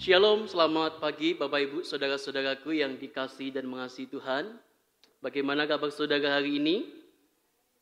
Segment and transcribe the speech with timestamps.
[0.00, 4.56] Shalom, selamat pagi Bapak Ibu, saudara-saudaraku yang dikasih dan mengasihi Tuhan.
[5.20, 6.88] Bagaimana kabar saudara hari ini?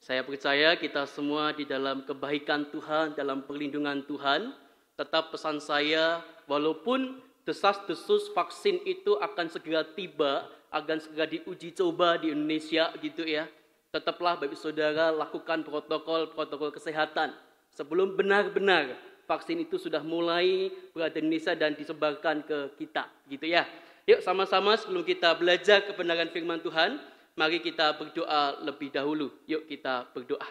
[0.02, 4.50] Saya percaya kita semua di dalam kebaikan Tuhan, dalam perlindungan Tuhan.
[4.98, 12.34] Tetap pesan saya, walaupun desas-desus vaksin itu akan segera tiba, akan segera diuji coba di
[12.34, 13.46] Indonesia gitu ya.
[13.94, 17.30] Tetaplah Bapak Saudara lakukan protokol-protokol kesehatan
[17.70, 23.68] sebelum benar-benar vaksin itu sudah mulai berada di Indonesia dan disebarkan ke kita, gitu ya.
[24.08, 26.96] Yuk sama-sama sebelum kita belajar kebenaran firman Tuhan,
[27.36, 29.28] mari kita berdoa lebih dahulu.
[29.44, 30.48] Yuk kita berdoa.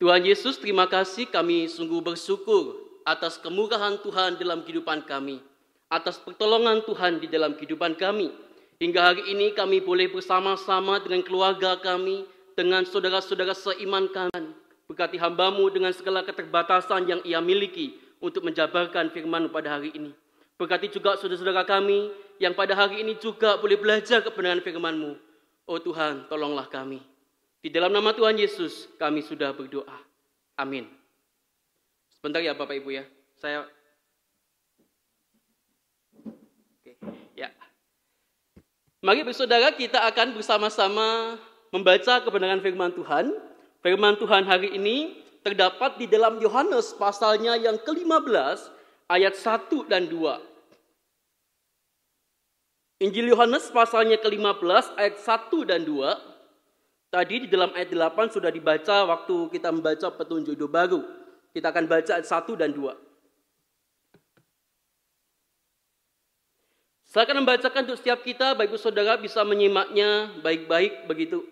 [0.00, 5.44] Tuhan Yesus, terima kasih kami sungguh bersyukur atas kemurahan Tuhan dalam kehidupan kami,
[5.92, 8.32] atas pertolongan Tuhan di dalam kehidupan kami.
[8.82, 12.26] Hingga hari ini kami boleh bersama-sama dengan keluarga kami,
[12.58, 14.56] dengan saudara-saudara seiman kami,
[14.92, 20.12] Berkati hambamu dengan segala keterbatasan yang ia miliki untuk menjabarkan firman pada hari ini.
[20.60, 25.16] Berkati juga saudara-saudara kami yang pada hari ini juga boleh belajar kebenaran firman-Mu.
[25.64, 27.00] Oh Tuhan, tolonglah kami.
[27.64, 29.96] Di dalam nama Tuhan Yesus kami sudah berdoa.
[30.60, 30.84] Amin.
[32.12, 33.08] Sebentar ya Bapak Ibu ya.
[33.40, 33.64] Saya
[36.84, 37.00] Oke,
[37.32, 37.48] ya.
[39.00, 41.40] Mari bersaudara kita akan bersama-sama
[41.72, 43.51] membaca kebenaran firman Tuhan
[43.82, 48.70] Firman Tuhan hari ini terdapat di dalam Yohanes pasalnya yang ke-15
[49.10, 50.38] ayat 1 dan 2.
[53.02, 56.14] Injil Yohanes pasalnya ke-15 ayat 1 dan 2.
[57.10, 61.02] Tadi di dalam ayat 8 sudah dibaca waktu kita membaca petunjuk hidup baru.
[61.50, 62.86] Kita akan baca ayat 1 dan 2.
[67.10, 71.42] Saya akan membacakan untuk setiap kita, baik saudara bisa menyimaknya baik-baik begitu.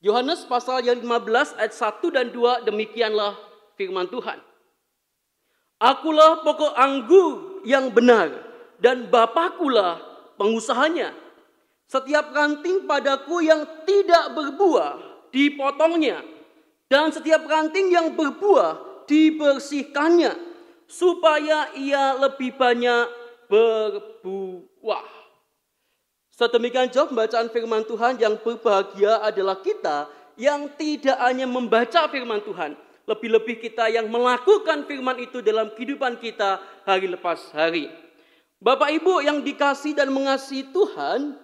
[0.00, 3.36] Yohanes pasal yang 15 ayat 1 dan 2 demikianlah
[3.76, 4.40] firman Tuhan.
[5.76, 8.32] Akulah pokok anggur yang benar
[8.80, 10.00] dan Bapakulah
[10.40, 11.12] pengusahanya.
[11.84, 15.00] Setiap ranting padaku yang tidak berbuah
[15.32, 16.24] dipotongnya
[16.88, 20.32] dan setiap ranting yang berbuah dibersihkannya
[20.88, 23.04] supaya ia lebih banyak
[23.52, 25.19] berbuah.
[26.40, 30.08] Sedemikian jauh pembacaan firman Tuhan yang berbahagia adalah kita
[30.40, 36.56] yang tidak hanya membaca firman Tuhan, lebih-lebih kita yang melakukan firman itu dalam kehidupan kita
[36.88, 37.92] hari lepas hari.
[38.56, 41.36] Bapak Ibu yang dikasih dan mengasihi Tuhan,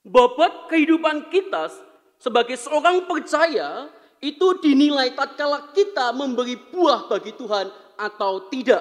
[0.00, 1.68] bobot kehidupan kita
[2.16, 3.92] sebagai seorang percaya
[4.24, 7.68] itu dinilai tatkala kita memberi buah bagi Tuhan
[8.00, 8.80] atau tidak.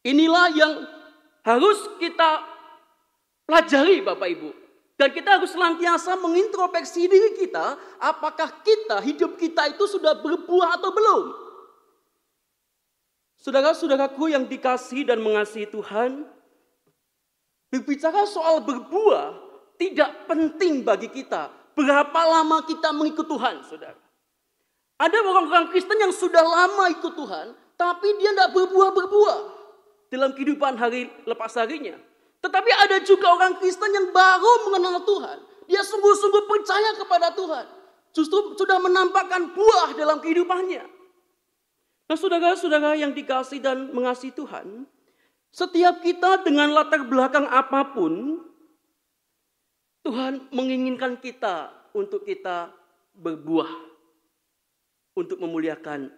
[0.00, 0.72] Inilah yang
[1.44, 2.56] harus kita
[3.48, 4.50] Pelajari Bapak Ibu.
[5.00, 10.90] Dan kita harus senantiasa mengintrospeksi diri kita, apakah kita, hidup kita itu sudah berbuah atau
[10.92, 11.22] belum.
[13.40, 16.28] Saudara-saudaraku yang dikasih dan mengasihi Tuhan,
[17.72, 19.38] berbicara soal berbuah
[19.78, 21.48] tidak penting bagi kita.
[21.78, 23.96] Berapa lama kita mengikut Tuhan, saudara.
[24.98, 29.40] Ada orang-orang Kristen yang sudah lama ikut Tuhan, tapi dia tidak berbuah-berbuah
[30.10, 32.07] dalam kehidupan hari lepas harinya.
[32.38, 35.38] Tetapi ada juga orang Kristen yang baru mengenal Tuhan.
[35.66, 37.66] Dia sungguh-sungguh percaya kepada Tuhan.
[38.14, 40.84] Justru sudah menampakkan buah dalam kehidupannya.
[42.08, 44.88] Nah saudara-saudara yang dikasih dan mengasihi Tuhan.
[45.52, 48.44] Setiap kita dengan latar belakang apa pun.
[50.06, 52.72] Tuhan menginginkan kita untuk kita
[53.12, 53.68] berbuah.
[55.18, 56.08] Untuk memuliakan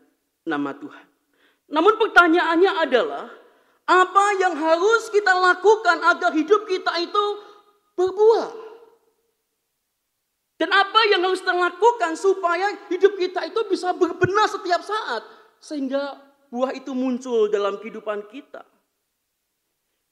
[0.47, 1.07] nama Tuhan.
[1.73, 3.40] Namun pertanyaannya adalah
[3.91, 7.25] apa yang harus kita lakukan agar hidup kita itu
[7.99, 8.55] berbuah?
[10.63, 15.27] Dan apa yang harus kita lakukan supaya hidup kita itu bisa berbenah setiap saat
[15.59, 16.23] sehingga
[16.55, 18.63] buah itu muncul dalam kehidupan kita.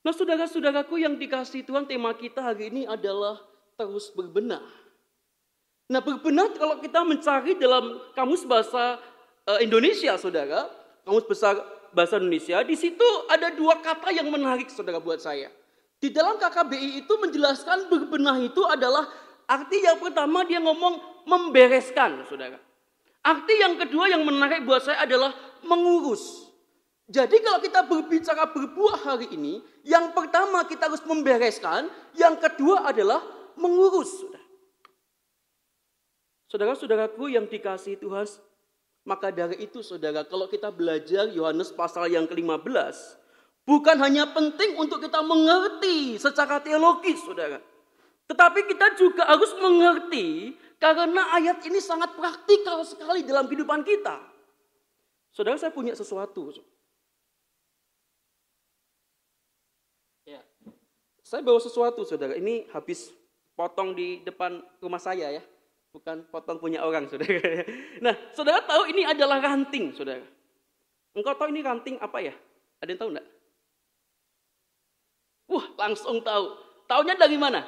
[0.02, 3.38] Nah, saudara-saudaraku yang dikasih Tuhan, tema kita hari ini adalah
[3.76, 4.64] terus berbenah.
[5.92, 8.98] Nah, berbenah kalau kita mencari dalam kamus bahasa
[9.44, 10.64] eh, Indonesia, saudara,
[11.04, 11.60] kamus besar
[11.92, 15.48] bahasa Indonesia, di situ ada dua kata yang menarik saudara buat saya.
[15.98, 19.10] Di dalam KKBI itu menjelaskan berbenah itu adalah
[19.50, 22.60] arti yang pertama dia ngomong membereskan saudara.
[23.26, 25.34] Arti yang kedua yang menarik buat saya adalah
[25.66, 26.48] mengurus.
[27.08, 33.24] Jadi kalau kita berbicara berbuah hari ini, yang pertama kita harus membereskan, yang kedua adalah
[33.56, 34.12] mengurus.
[36.48, 38.28] Saudara-saudaraku yang dikasih Tuhan,
[39.08, 43.16] maka dari itu saudara, kalau kita belajar Yohanes pasal yang ke-15,
[43.64, 47.56] bukan hanya penting untuk kita mengerti secara teologis saudara.
[48.28, 54.20] Tetapi kita juga harus mengerti karena ayat ini sangat praktikal sekali dalam kehidupan kita.
[55.32, 56.52] Saudara saya punya sesuatu.
[60.28, 60.44] Ya.
[61.24, 63.08] Saya bawa sesuatu saudara, ini habis
[63.56, 65.42] potong di depan rumah saya ya.
[65.88, 67.64] Bukan potong punya orang, saudara.
[68.04, 70.24] Nah, saudara tahu ini adalah ranting, saudara.
[71.16, 72.34] Engkau tahu ini ranting apa ya?
[72.78, 73.28] Ada yang tahu enggak?
[75.48, 76.46] Wah, langsung tahu.
[76.84, 77.64] Taunya dari mana?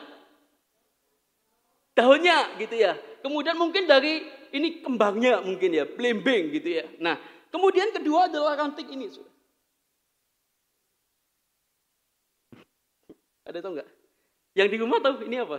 [1.97, 2.95] Daunnya gitu ya.
[3.25, 6.85] Kemudian mungkin dari ini kembangnya mungkin ya, blembing gitu ya.
[7.01, 7.17] Nah,
[7.49, 9.09] kemudian kedua adalah ranting ini.
[9.09, 9.33] Saudara.
[13.51, 13.91] Ada tahu nggak?
[14.55, 15.59] Yang di rumah tahu ini apa?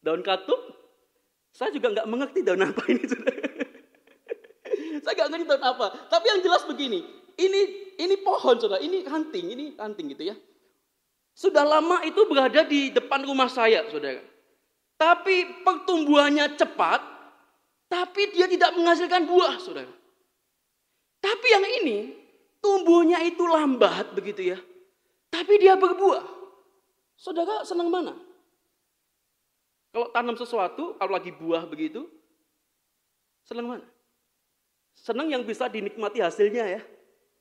[0.00, 0.58] Daun katup?
[1.52, 3.04] Saya juga nggak mengerti daun apa ini.
[5.04, 5.86] Saya nggak ngerti daun apa.
[6.08, 7.04] Tapi yang jelas begini,
[7.36, 7.60] ini
[8.00, 10.36] ini pohon saudara, ini ranting, ini ranting gitu ya.
[11.36, 14.20] Sudah lama itu berada di depan rumah saya, saudara.
[15.00, 17.00] Tapi pertumbuhannya cepat,
[17.88, 19.92] tapi dia tidak menghasilkan buah, saudara.
[21.20, 21.98] Tapi yang ini,
[22.60, 24.58] tumbuhnya itu lambat begitu ya.
[25.32, 26.24] Tapi dia berbuah.
[27.16, 28.16] Saudara senang mana?
[29.90, 32.06] Kalau tanam sesuatu, kalau lagi buah begitu,
[33.42, 33.86] senang mana?
[34.94, 36.80] Senang yang bisa dinikmati hasilnya ya.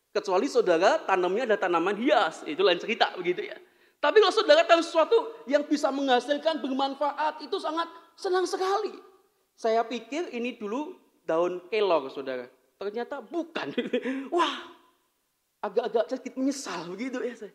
[0.10, 3.58] Kecuali saudara tanamnya ada tanaman hias, itu lain cerita begitu ya.
[4.02, 7.86] Tapi kalau saudara tanam sesuatu yang bisa menghasilkan bermanfaat, itu sangat
[8.18, 8.98] senang sekali.
[9.54, 10.98] Saya pikir ini dulu
[11.28, 12.50] daun kelor saudara.
[12.80, 13.76] Ternyata bukan.
[14.36, 14.80] Wah,
[15.60, 17.54] agak-agak sedikit menyesal begitu ya saya.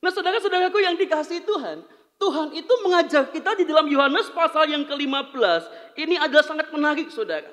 [0.00, 1.84] Nah saudara-saudaraku yang dikasih Tuhan,
[2.18, 5.62] Tuhan itu mengajar kita di dalam Yohanes pasal yang ke-15.
[5.98, 7.50] Ini adalah sangat menarik saudara.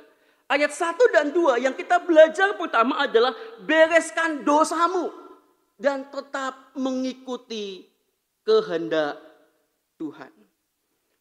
[0.51, 5.09] Ayat 1 dan 2 yang kita belajar pertama adalah bereskan dosamu.
[5.81, 7.89] Dan tetap mengikuti
[8.45, 9.17] kehendak
[9.97, 10.29] Tuhan.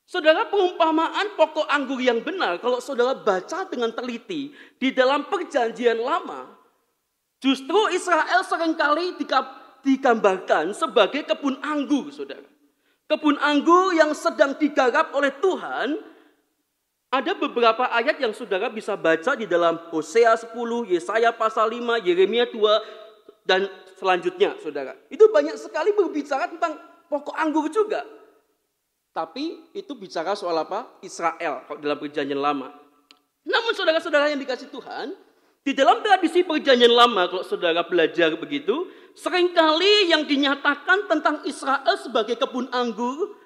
[0.05, 6.51] Saudara pengumpamaan pokok anggur yang benar kalau saudara baca dengan teliti di dalam perjanjian lama.
[7.39, 9.15] Justru Israel sering kali
[9.87, 12.50] digambarkan sebagai kebun anggur, saudara.
[13.11, 15.99] Kebun anggur yang sedang digarap oleh Tuhan.
[17.11, 20.55] Ada beberapa ayat yang saudara bisa baca di dalam Hosea 10,
[20.87, 23.67] Yesaya pasal 5, Yeremia 2, dan
[23.99, 24.95] selanjutnya, saudara.
[25.11, 26.79] Itu banyak sekali berbicara tentang
[27.11, 28.07] pokok anggur juga.
[29.11, 30.87] Tapi itu bicara soal apa?
[31.03, 32.71] Israel, kalau dalam perjanjian lama.
[33.43, 35.19] Namun saudara-saudara yang dikasih Tuhan,
[35.61, 42.01] di dalam tradisi perjanjian lama, kalau saudara belajar begitu, sering kali yang dinyatakan tentang Israel
[42.01, 43.37] sebagai kebun anggur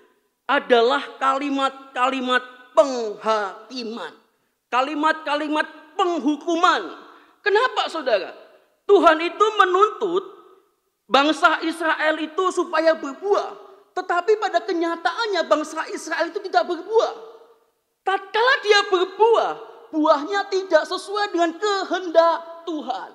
[0.46, 4.14] adalah kalimat-kalimat penghakiman.
[4.70, 5.66] Kalimat-kalimat
[5.98, 6.82] penghukuman.
[7.42, 8.30] Kenapa saudara?
[8.86, 10.24] Tuhan itu menuntut
[11.10, 13.58] bangsa Israel itu supaya berbuah.
[13.94, 17.14] Tetapi pada kenyataannya bangsa Israel itu tidak berbuah.
[18.04, 19.52] Tatkala dia berbuah,
[19.94, 23.10] buahnya tidak sesuai dengan kehendak Tuhan.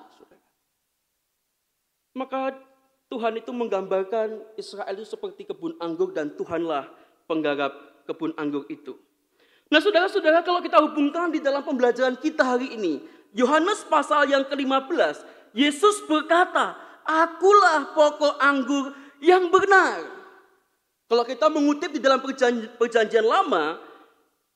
[2.16, 2.56] Maka
[3.12, 6.88] Tuhan itu menggambarkan Israel itu seperti kebun anggur dan Tuhanlah
[7.28, 7.76] penggarap
[8.08, 8.96] kebun anggur itu.
[9.70, 13.04] Nah saudara-saudara kalau kita hubungkan di dalam pembelajaran kita hari ini.
[13.30, 15.22] Yohanes pasal yang ke-15.
[15.54, 16.74] Yesus berkata,
[17.06, 18.90] akulah pokok anggur
[19.22, 20.02] yang benar.
[21.06, 23.78] Kalau kita mengutip di dalam perjanjian, perjanjian lama,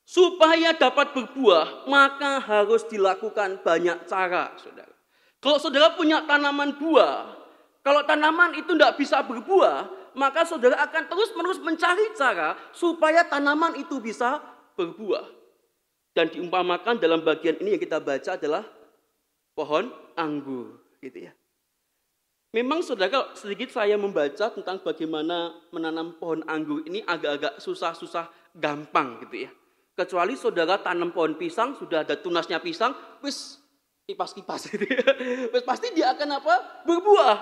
[0.05, 4.93] Supaya dapat berbuah, maka harus dilakukan banyak cara, saudara.
[5.41, 7.33] Kalau saudara punya tanaman buah,
[7.81, 13.97] kalau tanaman itu tidak bisa berbuah, maka saudara akan terus-menerus mencari cara supaya tanaman itu
[13.97, 14.41] bisa
[14.77, 15.25] berbuah.
[16.13, 18.63] Dan diumpamakan dalam bagian ini yang kita baca adalah
[19.57, 21.33] pohon anggur, gitu ya.
[22.55, 29.49] Memang saudara sedikit saya membaca tentang bagaimana menanam pohon anggur ini agak-agak susah-susah gampang gitu
[29.49, 29.51] ya.
[29.95, 32.91] Kecuali saudara tanam pohon pisang, sudah ada tunasnya pisang,
[33.23, 33.63] wis
[34.03, 34.67] kipas-kipas.
[35.55, 36.83] wis pasti dia akan apa?
[36.83, 37.35] Berbuah.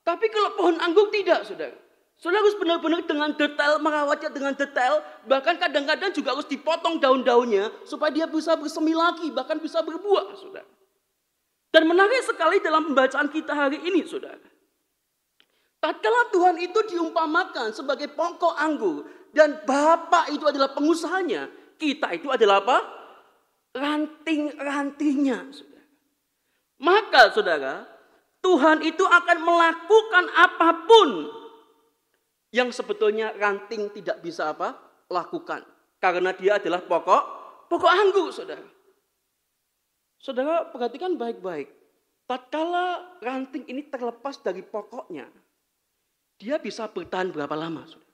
[0.00, 1.76] Tapi kalau pohon anggur tidak, saudara.
[2.16, 5.04] Saudara harus benar-benar dengan detail, merawatnya dengan detail.
[5.28, 10.64] Bahkan kadang-kadang juga harus dipotong daun-daunnya supaya dia bisa bersemi lagi, bahkan bisa berbuah, saudara.
[11.68, 14.40] Dan menarik sekali dalam pembacaan kita hari ini, saudara.
[15.76, 19.04] Tatkala Tuhan itu diumpamakan sebagai pokok anggur
[19.36, 22.78] dan Bapak itu adalah pengusahanya, kita itu adalah apa?
[23.76, 25.52] Ranting-rantingnya.
[26.80, 27.84] Maka saudara,
[28.44, 31.08] Tuhan itu akan melakukan apa pun
[32.52, 34.76] yang sebetulnya ranting tidak bisa apa?
[35.12, 35.64] Lakukan.
[36.00, 37.22] Karena dia adalah pokok,
[37.68, 38.64] pokok anggur saudara.
[40.20, 41.72] Saudara perhatikan baik-baik.
[42.26, 45.30] Tatkala ranting ini terlepas dari pokoknya,
[46.42, 47.86] dia bisa bertahan berapa lama?
[47.86, 48.06] Saudara?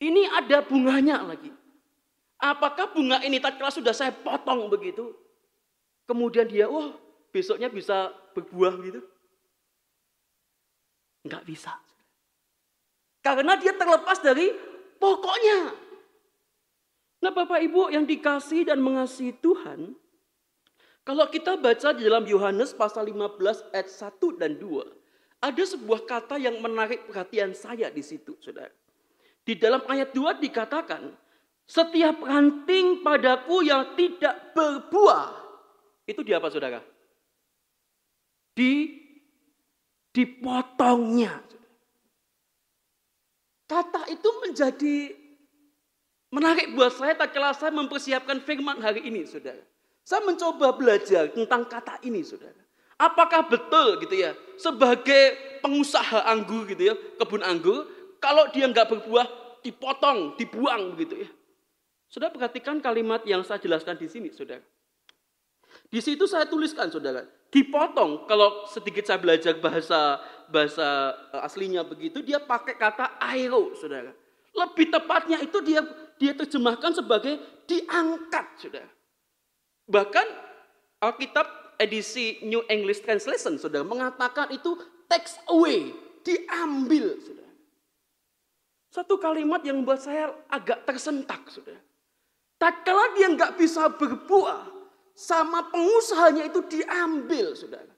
[0.00, 1.52] Ini ada bunganya lagi.
[2.36, 5.16] Apakah bunga ini tatkala sudah saya potong begitu,
[6.04, 6.92] kemudian dia, wah
[7.32, 9.00] besoknya bisa berbuah gitu?
[11.24, 11.72] Enggak bisa.
[13.24, 14.52] Karena dia terlepas dari
[15.00, 15.74] pokoknya.
[17.24, 19.96] Nah Bapak Ibu yang dikasih dan mengasihi Tuhan,
[21.02, 26.38] kalau kita baca di dalam Yohanes pasal 15 ayat 1 dan 2, ada sebuah kata
[26.38, 28.74] yang menarik perhatian saya di situ, saudara.
[29.46, 31.14] Di dalam ayat 2 dikatakan,
[31.66, 35.34] setiap ranting padaku yang tidak berbuah,
[36.06, 36.78] itu di apa saudara?
[38.54, 39.02] Di
[40.14, 41.44] dipotongnya.
[43.66, 45.12] Kata itu menjadi
[46.30, 49.60] menarik buat saya tak kala saya mempersiapkan firman hari ini, saudara.
[50.06, 52.62] Saya mencoba belajar tentang kata ini, saudara.
[52.96, 57.84] Apakah betul gitu ya, sebagai pengusaha anggur gitu ya, kebun anggur,
[58.22, 59.26] kalau dia nggak berbuah,
[59.66, 61.30] dipotong, dibuang begitu ya.
[62.06, 64.62] Saudara perhatikan kalimat yang saya jelaskan di sini, saudara.
[65.90, 68.26] Di situ saya tuliskan, saudara, dipotong.
[68.26, 70.18] Kalau sedikit saya belajar bahasa
[70.50, 74.14] bahasa eh, aslinya begitu, dia pakai kata aero, saudara.
[74.56, 75.84] Lebih tepatnya itu dia
[76.16, 77.36] dia terjemahkan sebagai
[77.68, 78.88] diangkat, saudara.
[79.86, 80.26] Bahkan
[81.02, 84.74] Alkitab edisi New English Translation, saudara, mengatakan itu
[85.06, 85.92] text away,
[86.24, 87.52] diambil, saudara.
[88.90, 91.85] Satu kalimat yang membuat saya agak tersentak, saudara.
[92.56, 94.64] Tak kala dia nggak bisa berbuah,
[95.12, 97.92] sama pengusahanya itu diambil, saudara.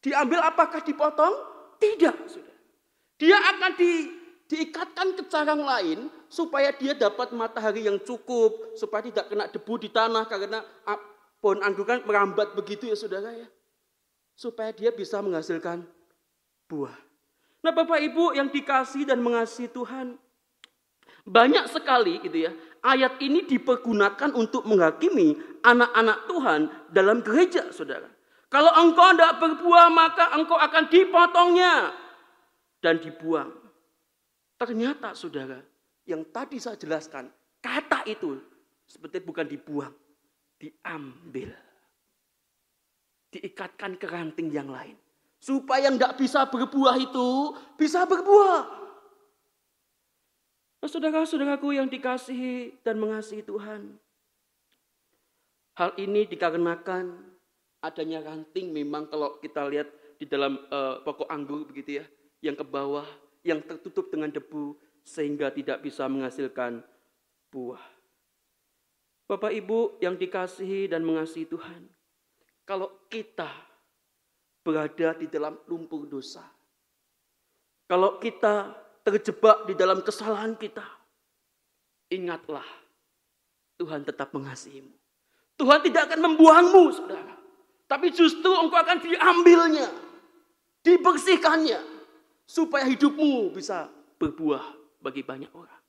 [0.00, 1.34] Diambil apakah dipotong?
[1.76, 2.60] Tidak, saudara.
[3.20, 3.92] Dia akan di,
[4.48, 9.88] diikatkan ke carang lain supaya dia dapat matahari yang cukup, supaya tidak kena debu di
[9.92, 10.64] tanah karena
[11.40, 13.48] pohon anggur kan merambat begitu ya saudara ya.
[14.38, 15.82] Supaya dia bisa menghasilkan
[16.70, 16.94] buah.
[17.58, 20.14] Nah Bapak Ibu yang dikasih dan mengasihi Tuhan,
[21.28, 28.08] banyak sekali gitu ya, ayat ini dipergunakan untuk menghakimi anak-anak Tuhan dalam gereja, saudara.
[28.48, 31.92] Kalau engkau tidak berbuah, maka engkau akan dipotongnya
[32.80, 33.52] dan dibuang.
[34.56, 35.60] Ternyata saudara,
[36.08, 37.28] yang tadi saya jelaskan,
[37.60, 38.40] kata itu
[38.88, 39.92] seperti bukan dibuang,
[40.56, 41.52] diambil.
[43.28, 44.96] Diikatkan ke ranting yang lain.
[45.36, 48.87] Supaya tidak bisa berbuah itu bisa berbuah.
[50.78, 53.98] Nah, saudara-saudaraku yang dikasihi dan mengasihi Tuhan.
[55.74, 57.18] Hal ini dikarenakan
[57.82, 62.04] adanya ranting memang kalau kita lihat di dalam uh, pokok anggur begitu ya,
[62.42, 63.06] yang ke bawah
[63.46, 64.74] yang tertutup dengan debu
[65.06, 66.82] sehingga tidak bisa menghasilkan
[67.50, 67.82] buah.
[69.28, 71.84] Bapak Ibu yang dikasihi dan mengasihi Tuhan,
[72.64, 73.48] kalau kita
[74.64, 76.44] berada di dalam lumpur dosa,
[77.88, 78.72] kalau kita
[79.08, 80.84] terjebak di dalam kesalahan kita,
[82.12, 82.64] ingatlah
[83.80, 84.92] Tuhan tetap mengasihimu.
[85.58, 87.34] Tuhan tidak akan membuangmu, saudara.
[87.88, 89.88] Tapi justru engkau akan diambilnya,
[90.84, 91.80] dibersihkannya,
[92.44, 93.88] supaya hidupmu bisa
[94.20, 94.62] berbuah
[95.02, 95.80] bagi banyak orang.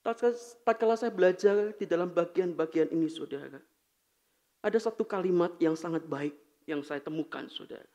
[0.00, 3.60] Tak kala saya belajar di dalam bagian-bagian ini, saudara,
[4.60, 7.86] ada satu kalimat yang sangat baik yang saya temukan, saudara.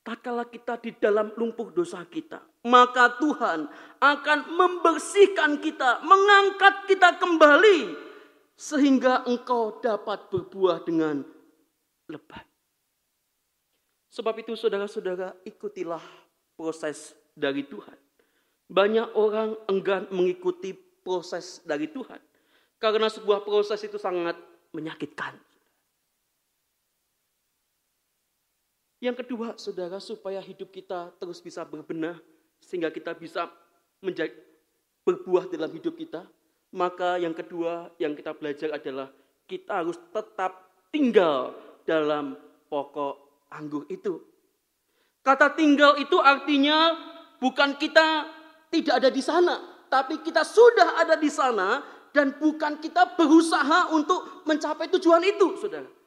[0.00, 3.68] Tak kala kita di dalam lumpur dosa kita, maka Tuhan
[4.00, 8.08] akan membersihkan kita, mengangkat kita kembali
[8.56, 11.20] sehingga engkau dapat berbuah dengan
[12.08, 12.48] lebat.
[14.10, 16.02] Sebab itu saudara-saudara ikutilah
[16.56, 17.96] proses dari Tuhan.
[18.72, 22.18] Banyak orang enggan mengikuti proses dari Tuhan.
[22.80, 24.36] Karena sebuah proses itu sangat
[24.72, 25.36] menyakitkan.
[29.00, 32.20] Yang kedua, saudara, supaya hidup kita terus bisa berbenah,
[32.60, 33.48] sehingga kita bisa
[34.04, 34.36] menjadi
[35.08, 36.28] berbuah dalam hidup kita,
[36.76, 39.08] maka yang kedua yang kita belajar adalah
[39.48, 40.52] kita harus tetap
[40.92, 41.56] tinggal
[41.88, 42.36] dalam
[42.68, 44.20] pokok anggur itu.
[45.24, 46.92] Kata tinggal itu artinya
[47.40, 48.28] bukan kita
[48.68, 49.56] tidak ada di sana,
[49.88, 55.99] tapi kita sudah ada di sana dan bukan kita berusaha untuk mencapai tujuan itu, Saudara.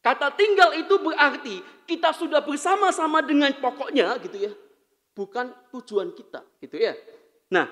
[0.00, 4.52] Kata tinggal itu berarti kita sudah bersama-sama dengan pokoknya gitu ya.
[5.12, 6.96] Bukan tujuan kita gitu ya.
[7.52, 7.68] Nah,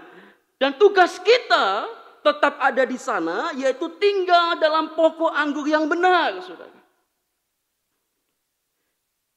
[0.61, 1.89] dan tugas kita
[2.21, 6.77] tetap ada di sana, yaitu tinggal dalam pokok anggur yang benar, saudara.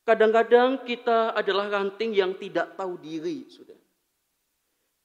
[0.01, 3.79] Kadang-kadang kita adalah ranting yang tidak tahu diri, saudara.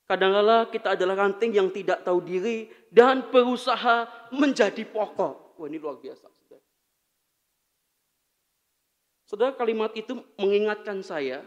[0.06, 5.58] Kadang-kadang kita adalah ranting yang tidak tahu diri dan berusaha menjadi pokok.
[5.58, 6.35] Wah ini luar biasa.
[9.26, 11.42] Saudara, kalimat itu mengingatkan saya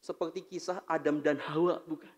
[0.00, 2.08] seperti kisah Adam dan Hawa, bukan?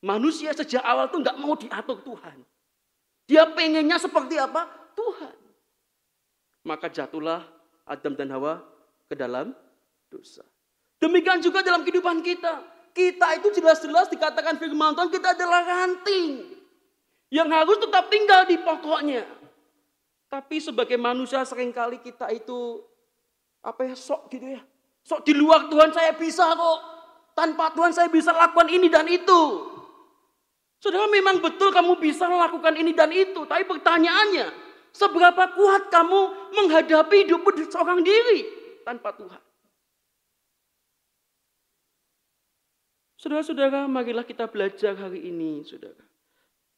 [0.00, 2.40] Manusia sejak awal tuh nggak mau diatur Tuhan.
[3.28, 4.64] Dia pengennya seperti apa?
[4.96, 5.36] Tuhan.
[6.64, 7.44] Maka jatuhlah
[7.84, 8.64] Adam dan Hawa
[9.06, 9.52] ke dalam
[10.08, 10.42] dosa.
[10.96, 12.64] Demikian juga dalam kehidupan kita.
[12.96, 16.48] Kita itu jelas-jelas dikatakan firman Tuhan kita adalah ranting.
[17.28, 19.26] Yang harus tetap tinggal di pokoknya.
[20.32, 22.80] Tapi sebagai manusia sering kali kita itu
[23.66, 24.62] apa ya sok gitu ya.
[25.02, 26.80] Sok di luar Tuhan saya bisa kok.
[27.34, 29.42] Tanpa Tuhan saya bisa lakukan ini dan itu.
[30.78, 33.42] Saudara memang betul kamu bisa melakukan ini dan itu.
[33.44, 34.46] Tapi pertanyaannya,
[34.94, 36.20] seberapa kuat kamu
[36.54, 38.46] menghadapi hidup seorang diri
[38.86, 39.42] tanpa Tuhan?
[43.16, 46.04] Saudara-saudara, marilah kita belajar hari ini, saudara.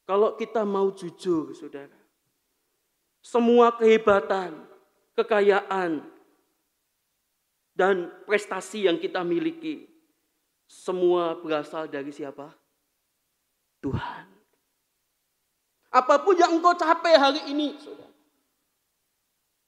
[0.09, 1.93] Kalau kita mau jujur, saudara.
[3.21, 4.57] Semua kehebatan,
[5.13, 6.18] kekayaan,
[7.79, 9.87] dan prestasi yang kita miliki,
[10.67, 12.51] semua berasal dari siapa?
[13.79, 14.27] Tuhan.
[15.87, 18.11] Apa pun yang engkau capai hari ini, saudara.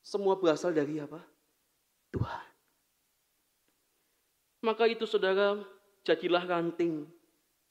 [0.04, 1.24] Semua berasal dari apa?
[2.12, 2.48] Tuhan.
[4.68, 5.64] Maka itu saudara,
[6.04, 7.08] jadilah ranting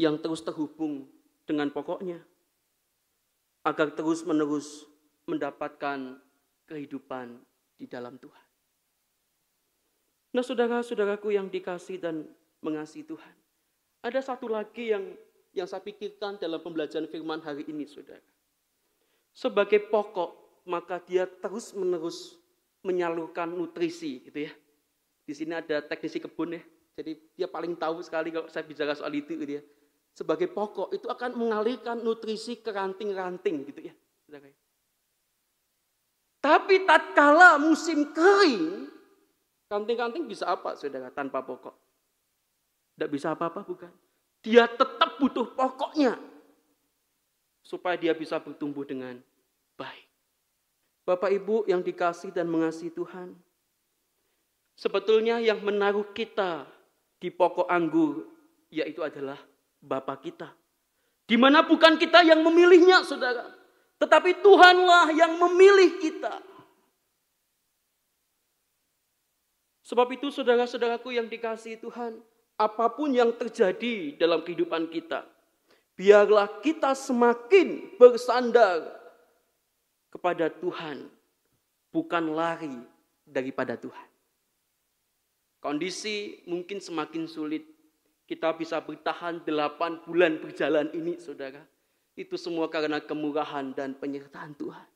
[0.00, 1.04] yang terus terhubung
[1.44, 2.16] dengan pokoknya.
[3.60, 4.88] Agar terus menerus
[5.28, 6.16] mendapatkan
[6.64, 7.36] kehidupan
[7.76, 8.49] di dalam Tuhan.
[10.30, 12.26] Nah saudara-saudaraku yang dikasih dan
[12.62, 13.34] mengasihi Tuhan.
[14.00, 15.04] Ada satu lagi yang
[15.50, 18.22] yang saya pikirkan dalam pembelajaran firman hari ini saudara.
[19.34, 22.38] Sebagai pokok maka dia terus menerus
[22.86, 24.52] menyalurkan nutrisi gitu ya.
[25.26, 26.62] Di sini ada teknisi kebun ya.
[27.00, 29.62] Jadi dia paling tahu sekali kalau saya bicara soal itu dia.
[30.14, 33.94] Sebagai pokok itu akan mengalirkan nutrisi ke ranting-ranting gitu ya.
[36.40, 38.88] Tapi tatkala musim kering,
[39.70, 41.72] ranting-ranting bisa apa saudara tanpa pokok?
[42.98, 43.88] Tidak bisa apa-apa bukan?
[44.42, 46.18] Dia tetap butuh pokoknya.
[47.62, 49.16] Supaya dia bisa bertumbuh dengan
[49.78, 50.10] baik.
[51.06, 53.32] Bapak Ibu yang dikasih dan mengasihi Tuhan.
[54.74, 56.66] Sebetulnya yang menaruh kita
[57.20, 58.26] di pokok anggur,
[58.72, 59.36] yaitu adalah
[59.80, 60.48] Bapa kita.
[61.28, 63.48] Di mana bukan kita yang memilihnya, saudara.
[64.00, 66.49] Tetapi Tuhanlah yang memilih kita.
[69.90, 72.22] Sebab itu saudara-saudaraku yang dikasihi Tuhan,
[72.54, 75.26] apa pun yang terjadi dalam kehidupan kita,
[75.98, 78.86] biarlah kita semakin bersandar
[80.14, 81.10] kepada Tuhan,
[81.90, 82.78] bukan lari
[83.26, 84.08] daripada Tuhan.
[85.58, 87.66] Kondisi mungkin semakin sulit.
[88.30, 91.66] Kita bisa bertahan delapan bulan berjalan ini, saudara.
[92.14, 94.86] Itu semua karena kemurahan dan penyertaan Tuhan.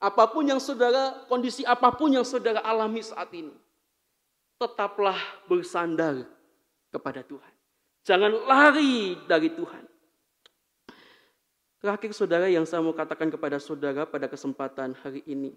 [0.00, 3.65] Apa pun yang saudara, kondisi apa pun yang saudara alami saat ini.
[4.56, 6.24] Tetaplah bersandar
[6.88, 7.54] kepada Tuhan.
[8.06, 9.84] Jangan lari dari Tuhan.
[11.76, 15.52] Terakhir saudara yang saya mau katakan kepada saudara pada kesempatan hari ini.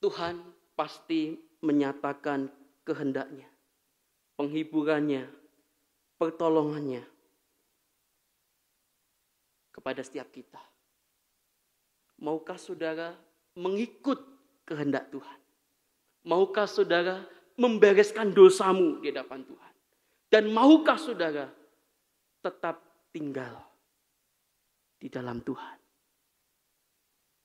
[0.00, 0.40] Tuhan
[0.72, 2.48] pasti menyatakan
[2.88, 3.48] kehendaknya,
[4.36, 5.28] penghiburannya,
[6.16, 7.04] pertolongannya
[9.72, 10.60] kepada setiap kita.
[12.20, 13.12] Maukah saudara
[13.56, 14.22] mengikut
[14.64, 15.43] kehendak Tuhan?
[16.24, 17.20] Maukah saudara
[17.60, 19.74] membereskan dosamu di hadapan Tuhan?
[20.32, 21.52] Dan maukah saudara
[22.40, 22.80] tetap
[23.12, 23.60] tinggal
[24.96, 25.78] di dalam Tuhan?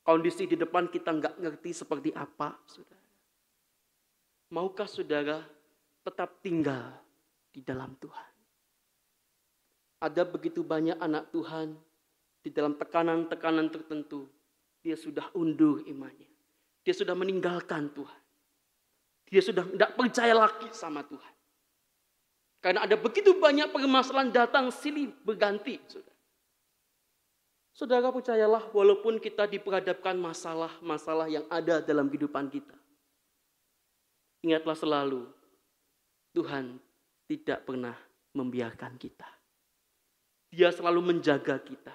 [0.00, 3.04] Kondisi di depan kita nggak ngerti seperti apa, saudara.
[4.50, 5.44] Maukah saudara
[6.02, 6.96] tetap tinggal
[7.52, 8.32] di dalam Tuhan?
[10.00, 11.76] Ada begitu banyak anak Tuhan
[12.40, 14.24] di dalam tekanan-tekanan tertentu.
[14.80, 16.32] Dia sudah undur imannya.
[16.80, 18.19] Dia sudah meninggalkan Tuhan.
[19.30, 21.34] Dia sudah tidak percaya lagi sama Tuhan.
[22.60, 25.80] Karena ada begitu banyak permasalahan datang silih berganti.
[27.72, 28.12] Saudara.
[28.12, 32.76] Percayalah walaupun kita diperhadapkan masalah-masalah yang ada dalam kehidupan kita.
[34.44, 35.24] Ingatlah selalu,
[36.36, 36.76] Tuhan
[37.24, 37.96] tidak pernah
[38.36, 39.28] membiarkan kita.
[40.50, 41.94] Dia selalu menjaga kita.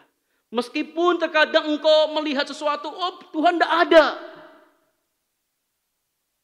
[0.50, 4.06] Meskipun terkadang engkau melihat sesuatu, oh Tuhan tidak ada.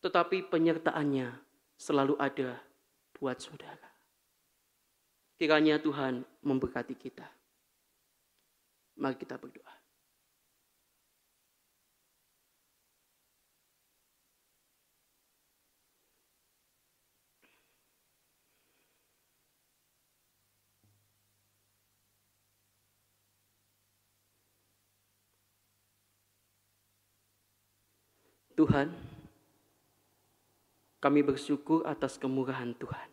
[0.02, 1.30] Tetapi penyertaannya
[1.78, 2.58] selalu ada
[3.14, 3.90] buat saudara.
[5.38, 7.26] Kiranya Tuhan memberkati kita.
[8.98, 9.82] Mari kita berdoa.
[28.62, 28.94] Tuhan,
[31.02, 33.10] kami bersyukur atas kemurahan Tuhan.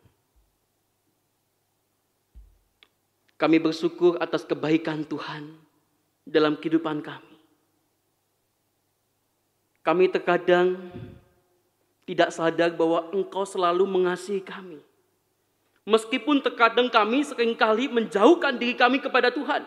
[3.33, 5.57] Kami bersyukur atas kebaikan Tuhan
[6.21, 7.39] dalam kehidupan kami.
[9.81, 10.77] Kami terkadang
[12.05, 14.77] tidak sadar bahwa Engkau selalu mengasihi kami.
[15.87, 19.65] Meskipun terkadang kami sering kali menjauhkan diri kami kepada Tuhan.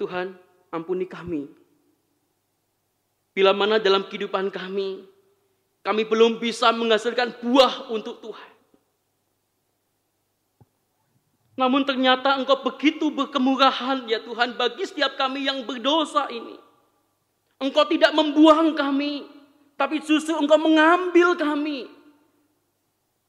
[0.00, 0.32] Tuhan,
[0.72, 1.63] ampuni kami.
[3.34, 5.02] Bila mana dalam kehidupan kami,
[5.82, 8.54] kami belum bisa menghasilkan buah untuk Tuhan.
[11.54, 16.58] Namun ternyata engkau begitu berkemurahan ya Tuhan bagi setiap kami yang berdosa ini.
[17.62, 19.26] Engkau tidak membuang kami,
[19.78, 21.86] tapi justru engkau mengambil kami.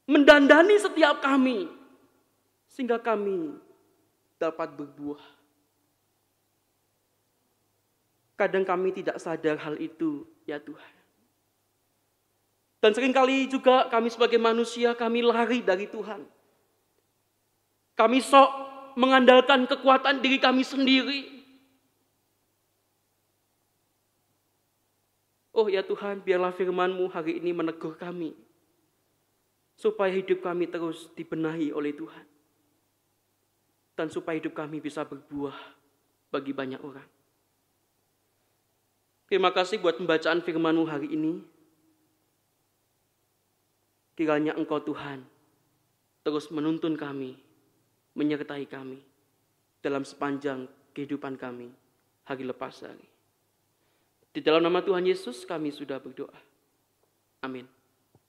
[0.09, 1.69] Mendandani setiap kami.
[2.69, 3.57] Sehingga kami
[4.41, 5.21] dapat berbuah.
[8.35, 10.93] Kadang kami tidak sadar hal itu ya Tuhan.
[12.83, 16.21] Dan sering kali juga kami sebagai manusia kami lari dari Tuhan.
[17.95, 18.51] Kami sok
[18.99, 21.21] mengandalkan kekuatan diri kami sendiri.
[25.55, 28.35] Oh ya Tuhan, biarlah firman-Mu hari ini menegur kami.
[29.79, 32.27] Supaya hidup kami terus dibenahi oleh Tuhan.
[33.95, 35.55] Dan supaya hidup kami bisa berbuah
[36.27, 37.14] bagi banyak orang.
[39.25, 41.41] Terima kasih buat pembacaan firman-Mu hari ini.
[44.15, 45.25] Kiranya Engkau Tuhan
[46.23, 47.35] terus menuntun kami
[48.15, 49.03] menyertai kami
[49.83, 51.69] dalam sepanjang kehidupan kami
[52.23, 53.05] hari lepas hari.
[54.31, 56.33] Di dalam nama Tuhan Yesus kami sudah berdoa.
[57.43, 57.74] Amin.